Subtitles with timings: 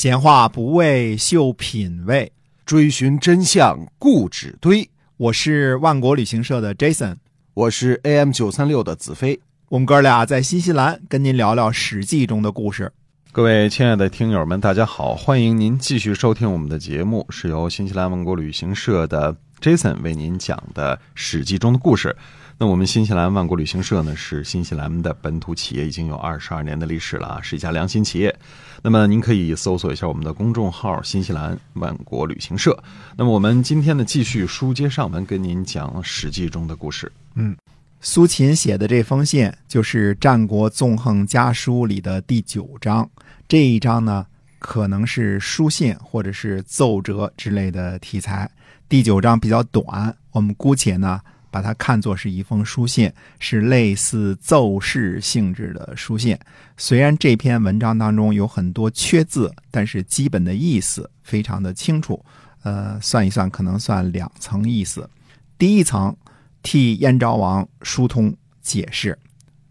[0.00, 2.32] 闲话不为秀品味，
[2.64, 4.88] 追寻真相固执堆。
[5.18, 7.16] 我是万国旅行社的 Jason，
[7.52, 9.38] 我是 AM 九三六的子飞。
[9.68, 12.90] 我们哥俩在新西兰跟您聊聊《史记》中的故事。
[13.30, 22.16] 各位亲爱的听友们，大家好，欢迎您继续收听我们的节目，是由新西兰万国旅行社的 Jason 为您讲的《史记》中的故事。
[22.62, 28.38] 那我们新西兰万国旅行社呢，是新西兰的本土企业，已经有二十二年的历史了啊，是一家良心企业。
[28.82, 32.78] 那么您可以搜索一下我们的公众号“新西兰万国旅行社”。
[33.16, 37.10] 那么我们今天呢，继续书接上文，跟您讲《史记》中的故事。
[37.34, 37.56] 嗯，
[38.02, 43.08] 苏秦写的这封信就是《战国纵横家书》里的第九章。
[43.48, 44.26] 这一章呢，
[44.58, 48.50] 可能是书信或者是奏折之类的题材。
[48.86, 51.18] 第九章比较短，我们姑且呢。
[51.50, 56.38] 把它看作是一封书信，是类似奏事性质的书信。
[56.76, 62.24] 虽然这篇文章当中有很多缺字，但是基本的意思非常的清楚。
[62.62, 65.08] 呃，算一算，可能算两层意思。
[65.56, 66.14] 第一层，
[66.62, 69.18] 替燕昭王疏通解释。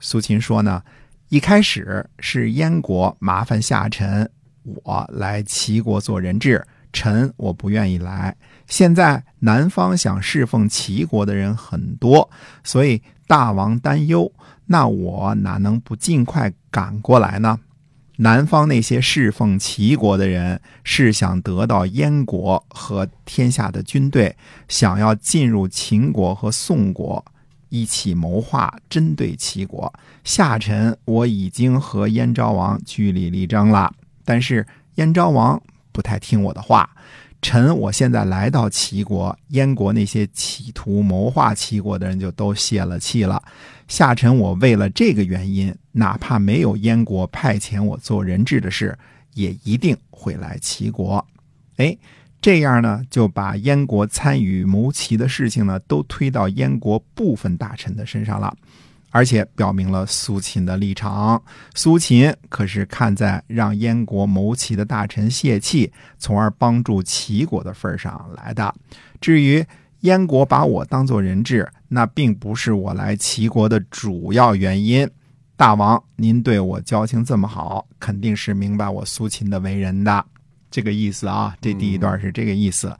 [0.00, 0.82] 苏秦说呢，
[1.30, 4.30] 一开始是燕国麻烦下臣，
[4.62, 6.62] 我来齐国做人质，
[6.94, 8.34] 臣我不愿意来。
[8.66, 12.30] 现在南方想侍奉齐国的人很多，
[12.62, 14.32] 所以大王担忧。
[14.66, 17.58] 那我哪能不尽快赶过来呢？
[18.16, 24.34] 南方那些侍奉齐国的人是想得到燕国和天下的军队，
[24.68, 27.22] 想要进入秦国和宋国，
[27.70, 29.92] 一起谋划针对齐国。
[30.22, 33.92] 下臣我已经和燕昭王据理力争了，
[34.24, 35.60] 但是燕昭王
[35.94, 36.90] 不太听我的话。
[37.40, 43.42] 臣我现在来到齐国，燕国那些企图谋划齐国的人就都泄了气了。
[43.86, 48.98] 下臣我为了这个原因，哪怕没有燕国派遣我做人质的事，
[49.34, 51.22] 也一定会来齐国。
[51.76, 51.94] 哎，
[52.40, 58.56] 这样呢，就把燕国参与谋齐的事情呢，都推到燕国部分大臣的身上了。
[59.14, 61.40] 而且表明了苏秦的立场。
[61.76, 68.74] 苏秦可是看在让燕国谋齐的大臣泄气，从而帮助齐国的份上来的。
[69.20, 69.64] 至于
[70.00, 75.08] 燕国把我当做人质，那并不是我来齐国的主要原因。
[75.54, 80.26] 大王，您对我交情这么好，肯定是明白我苏秦的为人的
[80.72, 81.56] 这个意思啊。
[81.60, 82.92] 这第一段是这个意思。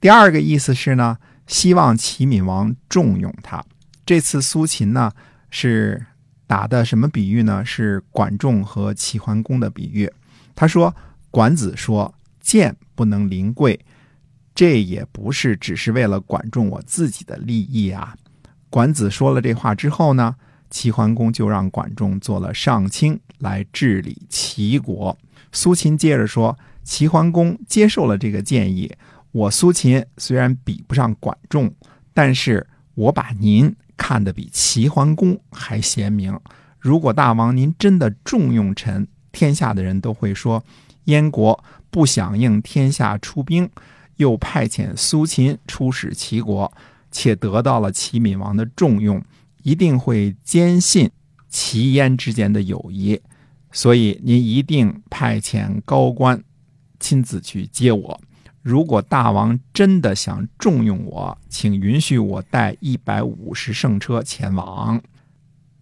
[0.00, 3.62] 第二个意思是呢，希望齐闵王重用他。
[4.06, 5.12] 这次苏秦呢。
[5.54, 6.02] 是
[6.46, 7.62] 打的什么比喻呢？
[7.62, 10.10] 是管仲和齐桓公的比喻。
[10.54, 10.94] 他说
[11.30, 13.78] ：“管子说剑不能临贵，
[14.54, 18.16] 这也不是只是为了管仲我自己的利益啊。”
[18.70, 20.34] 管子说了这话之后呢，
[20.70, 25.16] 齐桓公就让管仲做了上卿来治理齐国。
[25.52, 28.90] 苏秦接着说：“齐桓公接受了这个建议，
[29.32, 31.74] 我苏秦虽然比不上管仲，
[32.14, 36.36] 但是我把您。”看得比齐桓公还贤明。
[36.80, 40.64] 如果大王您真的重用臣，天下的人都会说，
[41.04, 43.70] 燕国不响应天下出兵，
[44.16, 46.72] 又派遣苏秦出使齐国，
[47.12, 49.22] 且得到了齐闵王的重用，
[49.62, 51.08] 一定会坚信
[51.48, 53.20] 齐燕之间的友谊。
[53.70, 56.42] 所以您一定派遣高官
[56.98, 58.20] 亲自去接我。
[58.62, 65.02] 如果大王真的想重用我，请允许我带一百五十乘车前往，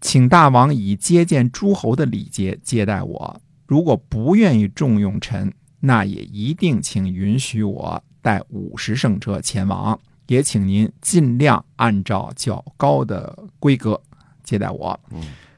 [0.00, 3.40] 请大王以接见诸侯的礼节接待我。
[3.66, 14.00] 如果不愿意重用臣，那也一定请允许我带五十乘车前往，也请您尽量按照较高的规格
[14.42, 14.98] 接待我。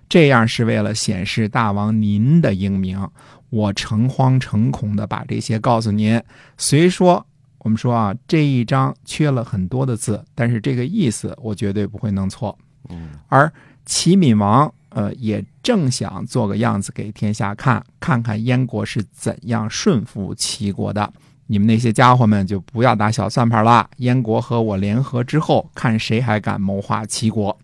[0.08, 3.08] 这样是为了显示大王您的英明。
[3.54, 6.20] 我诚惶诚恐的把这些告诉您。
[6.58, 7.24] 虽说
[7.58, 12.58] 我们说啊，这一章缺了很多的字，但是这个意思我绝对不会弄错。
[12.88, 13.50] 嗯，而
[13.86, 21.12] 齐闵王呃也正想做个样子给天下看，看看燕国是怎样顺服齐国的。
[21.46, 23.88] 你们那些家伙们就不要打小算盘了。
[23.98, 27.56] 燕国和我联合之后，看谁还敢谋划齐国。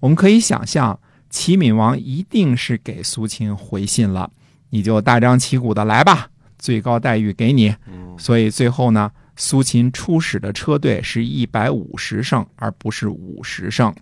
[0.00, 0.98] 我们可以想象，
[1.28, 4.30] 齐闵王一定是给苏秦回信了。
[4.74, 6.28] 你就大张旗鼓的来吧，
[6.58, 7.72] 最高待遇给你。
[8.18, 13.94] 所以最后呢，苏秦出使的车队是一百五十乘，而不是五十乘。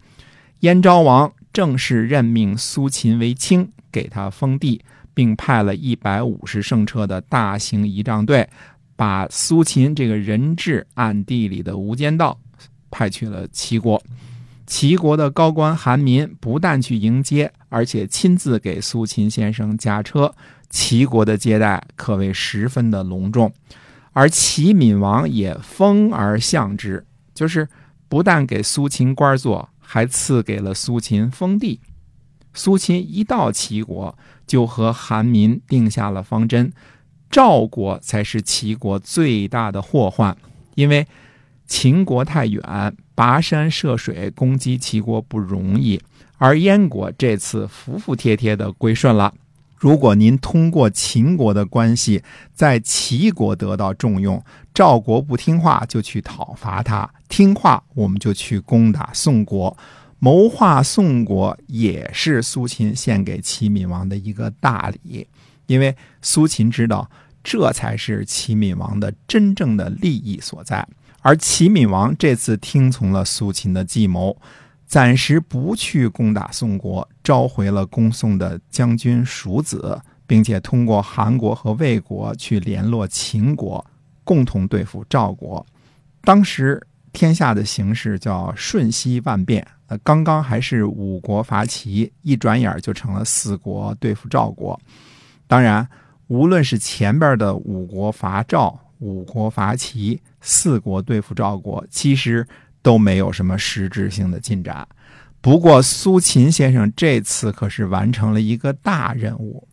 [0.61, 4.81] 燕昭王正式任命苏秦为卿，给他封地，
[5.13, 8.49] 并派了一百五十乘车的大型仪仗队，
[8.97, 12.41] 把苏秦这个人质暗地里的无间道
[12.91, 14.03] 派去了齐国。
[14.67, 20.35] 齐国的高官韩民不但去迎接，而且亲自给苏秦先生驾车。
[20.73, 23.53] 齐国的接待可谓十分的隆重，
[24.13, 27.69] 而齐闵王也封而相之，就是
[28.09, 31.79] 不但给苏秦官做，还赐给了苏秦封地。
[32.55, 34.17] 苏秦一到齐国，
[34.47, 36.73] 就和韩民定下了方针：
[37.31, 40.35] 赵国才是齐国最大的祸患，
[40.75, 41.07] 因为
[41.67, 46.01] 秦国太远，跋山涉水攻击齐国不容易，
[46.39, 49.35] 而燕国这次服服帖帖的归顺了。
[49.83, 52.23] 如果您通过秦国的关系
[52.55, 54.41] 在齐国得到重用，
[54.73, 59.77] 赵国不听话就去讨伐他，听话我们就去攻打宋国。
[60.21, 65.27] 谋划宋国也是苏秦献给齐闵王的一个大礼，
[65.67, 67.11] 因为苏秦知道
[67.43, 70.87] 这才是齐闵王的真正的利益所在。
[71.23, 74.37] 而齐闵王这次听从了苏秦的计谋，
[74.93, 83.83] 暂时不去攻打宋国，召回了攻宋的将军蜀子，并且通过韩国和魏国去联络秦国，
[84.23, 85.65] 共同对付赵国。
[86.21, 89.67] 当时天下的形势叫瞬息万变。
[89.87, 94.79] 呃刚刚还是五国伐齐，一转眼就成了四国对付赵国。
[95.47, 95.89] 当然，
[96.27, 102.47] 无论是前边的五国伐赵、五国伐齐、四国对付赵国，其实
[102.83, 104.87] 都没有什么实质性的进展。
[105.41, 109.67] 不过，苏秦先生这次可是完成了一个大任务。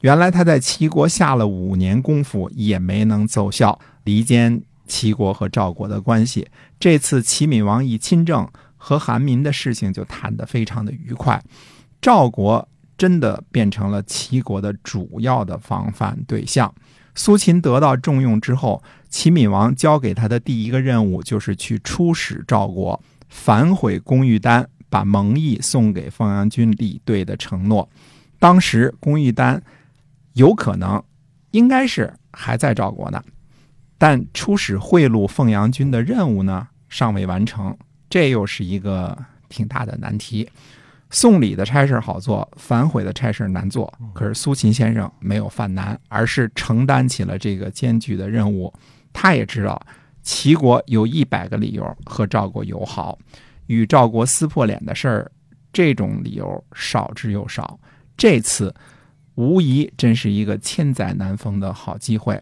[0.00, 6.48] 原来他在齐国下了五年功夫，也没能奏效，离间齐国和赵国的关系。
[6.78, 8.48] 这次齐闵王一亲政。
[8.78, 11.42] 和韩民的事情就谈得非常的愉快，
[12.00, 16.72] 赵国真的变成了齐国的主要的防范对象。
[17.12, 18.80] 苏秦得到重用之后，
[19.16, 27.88] 齐闵王交给他的第一个任务就是去出使赵国，反悔公玉丹把蒙毅送给凤阳君李队的承诺。
[28.38, 29.62] 当时公玉丹
[30.34, 31.02] 有可能
[31.52, 33.24] 应该是还在赵国呢，
[33.96, 37.74] 但出使贿赂凤阳君的任务呢尚未完成。
[38.10, 39.16] 这又是一个
[39.48, 40.46] 挺大的难题。
[41.08, 43.90] 送礼的差事好做，反悔的差事难做。
[44.12, 48.70] 可是苏秦先生没有犯难，而是承担起了这个艰巨的任务。
[49.18, 49.80] 他也知道
[50.22, 53.18] 齐国有一百个理由和赵国友好，
[53.66, 55.32] 与赵国撕破脸的事儿，
[55.72, 57.80] 这种理由少之又少。
[58.14, 58.74] 这次
[59.34, 62.38] 无疑真是一个千载难逢的好机会。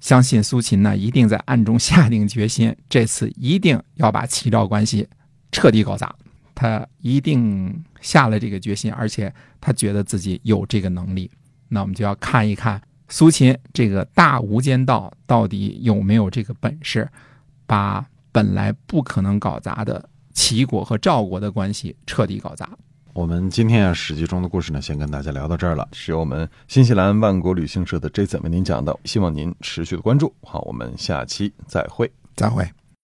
[0.00, 5.08] 相信苏秦呢，一定在暗中下定决心，这次一定要把齐赵关系
[5.52, 6.12] 彻底搞砸。
[6.52, 11.30] 他一定下了这个决心，而且他觉得自己有这个能力。
[11.68, 17.08] 那我们就要看一看苏秦这个大无间道到底有没有这个本事，
[17.66, 22.68] 把本来不可能搞砸的齐国和赵国的关系彻底搞砸。
[23.14, 25.88] 我们今天啊，《史记》中的故事呢，先跟大家聊到这儿了。
[25.92, 30.32] 是由我们新西兰万国旅行社的 Jason 为您讲的，希望您持续的关注。
[30.42, 32.64] 好，我们下期再会，再会。